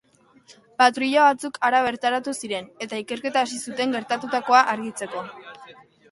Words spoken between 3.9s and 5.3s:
gertatutakoa argitzeko.